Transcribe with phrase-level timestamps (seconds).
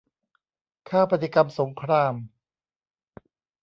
[0.89, 2.15] ค่าปฏิกรรมสงคราม